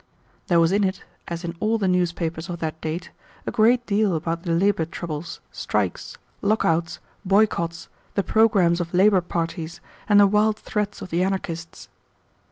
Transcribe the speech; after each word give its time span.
There 0.47 0.59
was 0.59 0.71
in 0.71 0.83
it, 0.83 1.03
as 1.27 1.43
in 1.43 1.55
all 1.59 1.77
the 1.77 1.87
newspapers 1.87 2.49
of 2.49 2.57
that 2.57 2.81
date, 2.81 3.11
a 3.45 3.51
great 3.51 3.85
deal 3.85 4.15
about 4.15 4.41
the 4.41 4.51
labor 4.53 4.83
troubles, 4.83 5.41
strikes, 5.51 6.17
lockouts, 6.41 6.97
boycotts, 7.23 7.87
the 8.15 8.23
programmes 8.23 8.81
of 8.81 8.95
labor 8.95 9.21
parties, 9.21 9.79
and 10.09 10.19
the 10.19 10.25
wild 10.25 10.57
threats 10.57 11.03
of 11.03 11.11
the 11.11 11.21
anarchists. 11.23 11.87